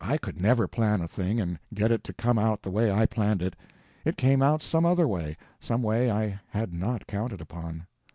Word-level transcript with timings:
I 0.00 0.16
could 0.16 0.40
never 0.40 0.66
plan 0.66 1.02
a 1.02 1.06
thing 1.06 1.38
and 1.38 1.58
get 1.74 1.90
it 1.90 2.02
to 2.04 2.14
come 2.14 2.38
out 2.38 2.62
the 2.62 2.70
way 2.70 2.90
I 2.90 3.04
planned 3.04 3.42
it. 3.42 3.54
It 4.06 4.16
came 4.16 4.40
out 4.40 4.62
some 4.62 4.86
other 4.86 5.06
way—some 5.06 5.82
way 5.82 6.10
I 6.10 6.40
had 6.48 6.72
not 6.72 7.06
counted 7.06 7.42
upon. 7.42 7.86